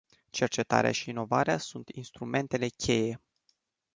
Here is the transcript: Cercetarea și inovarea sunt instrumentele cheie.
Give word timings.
Cercetarea 0.29 0.91
și 0.91 1.09
inovarea 1.09 1.57
sunt 1.57 1.89
instrumentele 1.89 2.67
cheie. 2.67 3.21